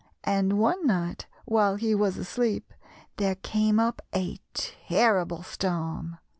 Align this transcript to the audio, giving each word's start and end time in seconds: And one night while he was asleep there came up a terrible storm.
And 0.23 0.53
one 0.57 0.87
night 0.87 1.27
while 1.45 1.75
he 1.75 1.93
was 1.93 2.17
asleep 2.17 2.73
there 3.17 3.35
came 3.35 3.79
up 3.79 4.01
a 4.15 4.39
terrible 4.55 5.43
storm. 5.43 6.17